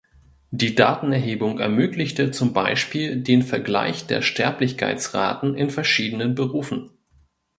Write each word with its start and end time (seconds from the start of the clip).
Die 0.49 0.73
Datenerhebung 0.73 1.59
ermöglichte 1.59 2.31
zum 2.31 2.53
Beispiel 2.53 3.21
den 3.21 3.43
Vergleich 3.43 4.07
der 4.07 4.23
Sterblichkeitsraten 4.23 5.53
in 5.53 5.69
verschiedenen 5.69 6.33
Berufen. 6.33 6.89